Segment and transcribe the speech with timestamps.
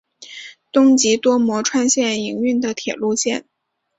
[0.71, 3.45] 东急多摩川线营运的铁路线。